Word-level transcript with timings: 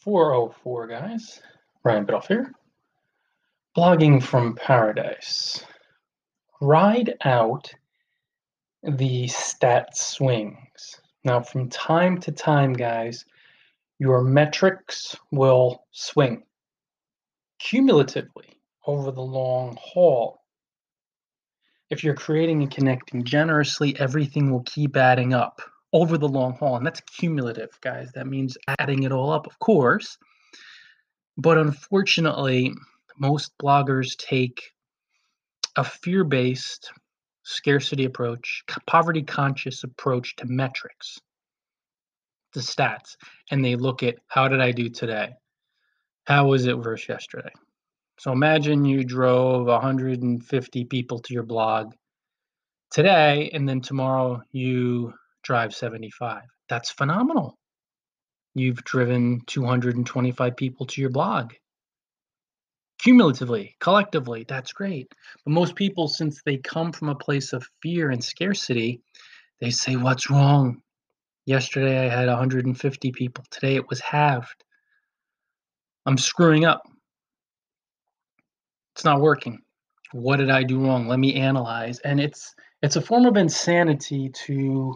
404, 0.00 0.86
guys. 0.86 1.42
Ryan 1.84 2.06
Biddulph 2.06 2.26
here. 2.26 2.52
Blogging 3.76 4.22
from 4.22 4.54
Paradise. 4.54 5.64
Ride 6.60 7.14
out 7.24 7.72
the 8.82 9.28
stat 9.28 9.96
swings. 9.96 11.00
Now, 11.24 11.40
from 11.40 11.68
time 11.68 12.18
to 12.20 12.32
time, 12.32 12.72
guys, 12.72 13.26
your 13.98 14.22
metrics 14.22 15.14
will 15.30 15.84
swing 15.90 16.44
cumulatively 17.58 18.58
over 18.86 19.10
the 19.12 19.20
long 19.20 19.76
haul. 19.80 20.42
If 21.90 22.02
you're 22.02 22.14
creating 22.14 22.62
and 22.62 22.70
connecting 22.70 23.24
generously, 23.24 23.94
everything 23.98 24.50
will 24.50 24.62
keep 24.62 24.96
adding 24.96 25.34
up 25.34 25.60
over 25.92 26.18
the 26.18 26.28
long 26.28 26.54
haul. 26.54 26.76
And 26.76 26.86
that's 26.86 27.00
cumulative, 27.00 27.70
guys. 27.80 28.10
That 28.14 28.26
means 28.26 28.56
adding 28.78 29.02
it 29.02 29.12
all 29.12 29.32
up, 29.32 29.46
of 29.46 29.58
course. 29.58 30.16
But 31.36 31.58
unfortunately, 31.58 32.72
most 33.18 33.52
bloggers 33.62 34.16
take 34.16 34.72
a 35.76 35.84
fear 35.84 36.24
based 36.24 36.90
scarcity 37.42 38.04
approach, 38.04 38.62
poverty 38.86 39.22
conscious 39.22 39.82
approach 39.84 40.36
to 40.36 40.46
metrics, 40.46 41.18
the 42.54 42.60
stats, 42.60 43.16
and 43.50 43.64
they 43.64 43.76
look 43.76 44.02
at 44.02 44.16
how 44.28 44.48
did 44.48 44.60
I 44.60 44.72
do 44.72 44.88
today? 44.88 45.34
How 46.24 46.46
was 46.46 46.66
it 46.66 46.76
versus 46.76 47.08
yesterday? 47.08 47.52
So 48.18 48.32
imagine 48.32 48.84
you 48.84 49.02
drove 49.02 49.66
150 49.66 50.84
people 50.84 51.18
to 51.20 51.34
your 51.34 51.42
blog 51.42 51.92
today, 52.90 53.50
and 53.54 53.68
then 53.68 53.80
tomorrow 53.80 54.42
you 54.52 55.14
drive 55.42 55.74
75. 55.74 56.42
That's 56.68 56.90
phenomenal. 56.90 57.58
You've 58.54 58.82
driven 58.84 59.42
225 59.46 60.56
people 60.56 60.86
to 60.86 61.00
your 61.00 61.10
blog. 61.10 61.52
Cumulatively, 63.02 63.76
collectively, 63.80 64.44
that's 64.46 64.72
great. 64.72 65.08
But 65.44 65.52
most 65.52 65.74
people, 65.74 66.08
since 66.08 66.42
they 66.44 66.58
come 66.58 66.92
from 66.92 67.08
a 67.08 67.14
place 67.14 67.52
of 67.52 67.66
fear 67.82 68.10
and 68.10 68.22
scarcity, 68.22 69.00
they 69.60 69.70
say, 69.70 69.96
What's 69.96 70.30
wrong? 70.30 70.82
Yesterday 71.46 72.06
I 72.06 72.08
had 72.08 72.28
150 72.28 73.12
people. 73.12 73.44
Today 73.50 73.76
it 73.76 73.88
was 73.88 74.00
halved. 74.00 74.64
I'm 76.06 76.18
screwing 76.18 76.64
up. 76.64 76.82
It's 78.94 79.04
not 79.04 79.20
working. 79.20 79.60
What 80.12 80.36
did 80.36 80.50
I 80.50 80.62
do 80.62 80.84
wrong? 80.84 81.08
Let 81.08 81.18
me 81.18 81.34
analyze. 81.34 82.00
And 82.00 82.20
it's 82.20 82.54
it's 82.82 82.96
a 82.96 83.00
form 83.00 83.26
of 83.26 83.36
insanity 83.36 84.30
to 84.46 84.94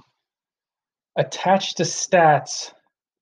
attached 1.17 1.79
to 1.79 1.83
stats 1.85 2.73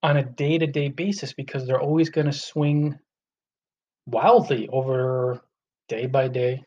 on 0.03 0.17
a 0.17 0.25
day 0.25 0.59
to 0.59 0.67
day 0.67 0.89
basis 0.89 1.33
because 1.33 1.67
they're 1.67 1.81
always 1.81 2.11
going 2.11 2.27
to 2.27 2.33
swing 2.33 2.99
wildly 4.07 4.69
over 4.69 5.43
day 5.89 6.07
by 6.07 6.29
day, 6.29 6.65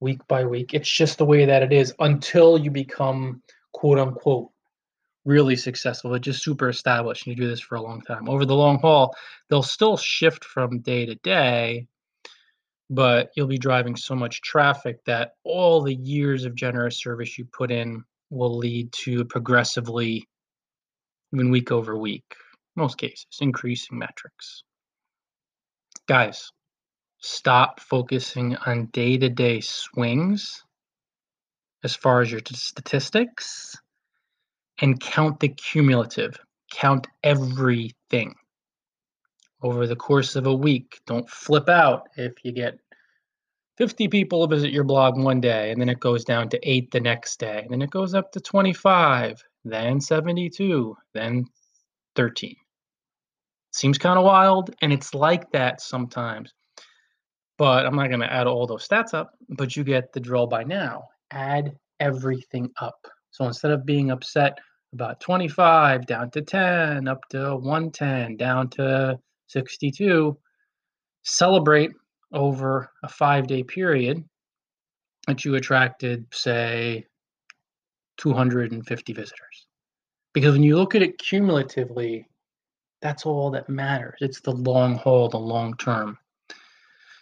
week 0.00 0.26
by 0.26 0.44
week. 0.44 0.74
It's 0.74 0.90
just 0.90 1.18
the 1.18 1.24
way 1.24 1.44
that 1.44 1.62
it 1.62 1.72
is 1.72 1.94
until 1.98 2.58
you 2.58 2.70
become 2.70 3.42
quote 3.72 3.98
unquote 3.98 4.50
really 5.24 5.56
successful, 5.56 6.10
but 6.10 6.22
just 6.22 6.42
super 6.42 6.68
established 6.70 7.26
and 7.26 7.36
you 7.36 7.42
do 7.42 7.48
this 7.48 7.60
for 7.60 7.74
a 7.74 7.82
long 7.82 8.00
time. 8.00 8.28
Over 8.28 8.46
the 8.46 8.56
long 8.56 8.78
haul, 8.78 9.14
they'll 9.48 9.62
still 9.62 9.96
shift 9.96 10.44
from 10.44 10.80
day 10.80 11.04
to 11.04 11.14
day, 11.16 11.86
but 12.88 13.30
you'll 13.36 13.46
be 13.46 13.58
driving 13.58 13.94
so 13.94 14.14
much 14.14 14.40
traffic 14.40 15.04
that 15.04 15.32
all 15.44 15.82
the 15.82 15.94
years 15.94 16.46
of 16.46 16.54
generous 16.54 16.98
service 16.98 17.36
you 17.36 17.44
put 17.44 17.70
in 17.70 18.04
will 18.30 18.56
lead 18.56 18.90
to 18.92 19.24
progressively 19.26 20.26
even 21.32 21.50
week 21.50 21.70
over 21.70 21.96
week, 21.96 22.34
most 22.76 22.98
cases, 22.98 23.26
increasing 23.40 23.98
metrics. 23.98 24.62
Guys, 26.06 26.50
stop 27.20 27.80
focusing 27.80 28.56
on 28.66 28.86
day 28.86 29.18
to 29.18 29.28
day 29.28 29.60
swings 29.60 30.62
as 31.84 31.94
far 31.94 32.20
as 32.20 32.30
your 32.30 32.40
statistics 32.52 33.76
and 34.80 35.00
count 35.00 35.40
the 35.40 35.48
cumulative. 35.48 36.38
Count 36.70 37.06
everything 37.22 38.34
over 39.62 39.86
the 39.86 39.96
course 39.96 40.36
of 40.36 40.46
a 40.46 40.54
week. 40.54 41.00
Don't 41.06 41.28
flip 41.28 41.68
out 41.68 42.08
if 42.16 42.34
you 42.44 42.52
get 42.52 42.78
50 43.78 44.08
people 44.08 44.46
visit 44.48 44.72
your 44.72 44.84
blog 44.84 45.16
one 45.16 45.40
day 45.40 45.70
and 45.70 45.80
then 45.80 45.88
it 45.88 46.00
goes 46.00 46.24
down 46.24 46.48
to 46.48 46.58
eight 46.68 46.90
the 46.90 47.00
next 47.00 47.38
day 47.38 47.60
and 47.62 47.70
then 47.70 47.80
it 47.80 47.90
goes 47.90 48.12
up 48.12 48.32
to 48.32 48.40
25 48.40 49.42
then 49.64 50.00
72, 50.00 50.96
then 51.14 51.44
13. 52.16 52.54
Seems 53.72 53.98
kind 53.98 54.18
of 54.18 54.24
wild, 54.24 54.74
and 54.82 54.92
it's 54.92 55.14
like 55.14 55.50
that 55.52 55.80
sometimes. 55.80 56.52
But 57.58 57.86
I'm 57.86 57.96
not 57.96 58.08
going 58.08 58.20
to 58.20 58.32
add 58.32 58.46
all 58.46 58.66
those 58.66 58.86
stats 58.86 59.14
up, 59.14 59.32
but 59.50 59.76
you 59.76 59.84
get 59.84 60.12
the 60.12 60.20
drill 60.20 60.46
by 60.46 60.64
now. 60.64 61.04
Add 61.30 61.76
everything 62.00 62.70
up. 62.80 63.06
So 63.30 63.44
instead 63.44 63.72
of 63.72 63.84
being 63.84 64.10
upset 64.10 64.58
about 64.92 65.20
25 65.20 66.06
down 66.06 66.30
to 66.30 66.42
10, 66.42 67.08
up 67.08 67.20
to 67.30 67.56
110, 67.56 68.36
down 68.36 68.70
to 68.70 69.18
62, 69.48 70.36
celebrate 71.22 71.90
over 72.32 72.90
a 73.02 73.08
five 73.08 73.46
day 73.46 73.62
period 73.62 74.24
that 75.26 75.44
you 75.44 75.54
attracted, 75.56 76.24
say, 76.32 77.04
250 78.18 79.12
visitors. 79.12 79.66
Because 80.34 80.52
when 80.52 80.62
you 80.62 80.76
look 80.76 80.94
at 80.94 81.02
it 81.02 81.18
cumulatively, 81.18 82.28
that's 83.00 83.24
all 83.24 83.50
that 83.52 83.68
matters. 83.68 84.18
It's 84.20 84.40
the 84.40 84.52
long 84.52 84.96
haul, 84.96 85.28
the 85.28 85.38
long 85.38 85.76
term. 85.76 86.18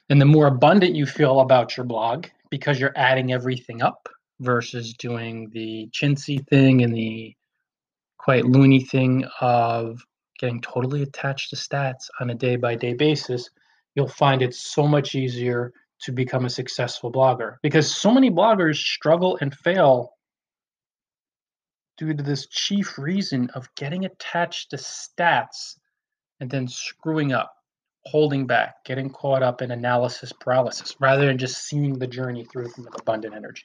And 0.08 0.20
the 0.20 0.26
more 0.26 0.46
abundant 0.46 0.94
you 0.94 1.06
feel 1.06 1.40
about 1.40 1.76
your 1.76 1.84
blog, 1.84 2.26
because 2.50 2.80
you're 2.80 2.96
adding 2.96 3.32
everything 3.32 3.82
up 3.82 4.08
versus 4.40 4.92
doing 4.94 5.50
the 5.52 5.88
chintzy 5.92 6.46
thing 6.48 6.82
and 6.82 6.94
the 6.94 7.34
quite 8.18 8.44
loony 8.44 8.80
thing 8.80 9.24
of 9.40 10.00
getting 10.38 10.60
totally 10.60 11.02
attached 11.02 11.50
to 11.50 11.56
stats 11.56 12.08
on 12.20 12.30
a 12.30 12.34
day 12.34 12.56
by 12.56 12.74
day 12.74 12.92
basis, 12.92 13.48
you'll 13.94 14.08
find 14.08 14.42
it 14.42 14.54
so 14.54 14.86
much 14.86 15.14
easier 15.14 15.72
to 16.02 16.12
become 16.12 16.44
a 16.44 16.50
successful 16.50 17.10
blogger 17.10 17.56
because 17.62 17.90
so 17.90 18.10
many 18.12 18.30
bloggers 18.30 18.76
struggle 18.76 19.38
and 19.40 19.54
fail 19.54 20.15
due 21.96 22.14
to 22.14 22.22
this 22.22 22.46
chief 22.46 22.98
reason 22.98 23.50
of 23.54 23.74
getting 23.74 24.04
attached 24.04 24.70
to 24.70 24.76
stats 24.76 25.78
and 26.40 26.50
then 26.50 26.68
screwing 26.68 27.32
up, 27.32 27.54
holding 28.04 28.46
back, 28.46 28.84
getting 28.84 29.10
caught 29.10 29.42
up 29.42 29.62
in 29.62 29.70
analysis 29.70 30.32
paralysis 30.32 30.94
rather 31.00 31.26
than 31.26 31.38
just 31.38 31.64
seeing 31.64 31.98
the 31.98 32.06
journey 32.06 32.44
through 32.44 32.70
with 32.76 33.00
abundant 33.00 33.34
energy. 33.34 33.64